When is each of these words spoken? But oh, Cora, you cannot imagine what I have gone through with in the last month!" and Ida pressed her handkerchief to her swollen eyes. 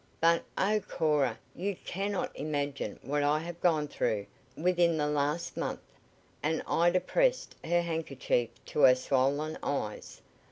But 0.19 0.43
oh, 0.57 0.81
Cora, 0.89 1.37
you 1.55 1.75
cannot 1.85 2.35
imagine 2.35 2.97
what 3.03 3.21
I 3.21 3.37
have 3.37 3.61
gone 3.61 3.87
through 3.87 4.25
with 4.57 4.79
in 4.79 4.97
the 4.97 5.05
last 5.05 5.55
month!" 5.55 5.77
and 6.41 6.63
Ida 6.67 7.01
pressed 7.01 7.55
her 7.63 7.83
handkerchief 7.83 8.49
to 8.65 8.79
her 8.79 8.95
swollen 8.95 9.59
eyes. 9.61 10.19